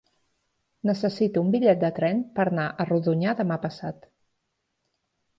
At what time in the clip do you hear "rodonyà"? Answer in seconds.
2.89-3.35